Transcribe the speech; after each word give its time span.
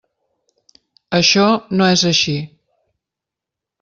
Això 1.19 1.43
no 1.77 1.91
és 1.99 2.07
així. 2.13 2.37